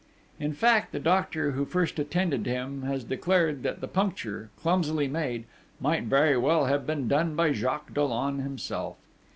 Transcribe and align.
In 0.39 0.53
fact, 0.53 0.93
the 0.93 0.99
doctor 0.99 1.51
who 1.51 1.63
first 1.63 1.99
attended 1.99 2.47
him 2.47 2.81
has 2.81 3.03
declared 3.03 3.61
that 3.61 3.81
the 3.81 3.87
puncture, 3.87 4.49
clumsily 4.59 5.07
made, 5.07 5.43
might 5.79 6.05
very 6.05 6.35
well 6.37 6.65
have 6.65 6.87
been 6.87 7.07
done 7.07 7.35
by 7.35 7.51
Jacques 7.53 7.93
Dollon 7.93 8.39
himself. 8.39 8.97